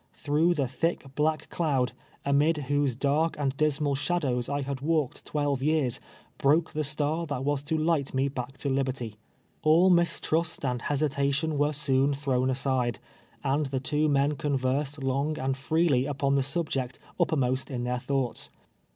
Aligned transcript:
Tlirough 0.25 0.55
the 0.55 0.67
thick, 0.67 1.05
])]ack 1.19 1.47
cloud, 1.51 1.91
amid 2.25 2.55
M'hose 2.57 2.95
dark 2.97 3.35
and 3.37 3.55
disnuil 3.55 3.95
shadows 3.95 4.49
I 4.49 4.63
had 4.63 4.81
walked 4.81 5.25
twelve 5.25 5.61
years, 5.61 5.99
broke 6.39 6.71
the 6.73 6.83
star 6.83 7.27
that 7.27 7.43
was 7.45 7.61
to 7.61 7.75
liglit 7.77 8.11
me 8.11 8.27
back 8.27 8.57
to 8.63 8.69
liberty. 8.69 9.17
All 9.61 9.91
mis 9.91 10.19
trust 10.19 10.65
and 10.65 10.81
hesitation 10.81 11.55
were 11.55 11.71
soon 11.73 12.15
thrown 12.15 12.49
aside, 12.49 12.97
and 13.43 13.67
the 13.67 13.79
two 13.79 14.09
men 14.09 14.37
conversed 14.37 15.03
long 15.03 15.37
and 15.37 15.55
freely 15.55 16.07
upon 16.07 16.33
the 16.33 16.41
subject 16.41 16.97
uppermost 17.19 17.69
in 17.69 17.83
their 17.83 17.99
thoughts. 17.99 18.49